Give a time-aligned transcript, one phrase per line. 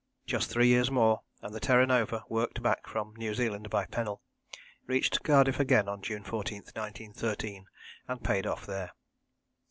[0.25, 4.23] Just three years more and the Terra Nova, worked back from New Zealand by Pennell,
[4.87, 7.67] reached Cardiff again on June 14, 1913,
[8.07, 8.93] and paid off there.